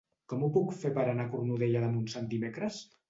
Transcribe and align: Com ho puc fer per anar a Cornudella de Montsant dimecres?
Com 0.31 0.45
ho 0.45 0.47
puc 0.55 0.71
fer 0.77 0.89
per 0.95 1.03
anar 1.11 1.27
a 1.29 1.31
Cornudella 1.35 1.83
de 1.85 1.91
Montsant 1.99 2.31
dimecres? 2.33 2.81